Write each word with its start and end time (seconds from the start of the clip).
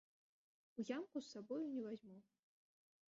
У 0.79 0.85
ямку 0.97 1.17
з 1.25 1.35
сабою 1.35 1.61
не 1.75 1.81
вазьму. 1.87 2.17